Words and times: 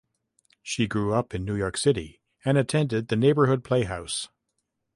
She 0.63 0.87
grew 0.87 1.13
up 1.13 1.35
in 1.35 1.45
New 1.45 1.53
York 1.55 1.77
City 1.77 2.23
and 2.43 2.57
attended 2.57 3.09
the 3.09 3.15
Neighborhood 3.15 3.63
Playhouse. 3.63 4.29